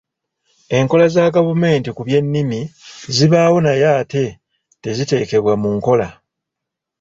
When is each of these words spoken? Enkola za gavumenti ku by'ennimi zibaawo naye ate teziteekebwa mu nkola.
Enkola 0.77 1.05
za 1.15 1.25
gavumenti 1.35 1.89
ku 1.95 2.01
by'ennimi 2.07 2.59
zibaawo 3.15 3.57
naye 3.65 3.85
ate 4.01 4.23
teziteekebwa 4.81 5.53
mu 5.61 5.69
nkola. 5.77 6.07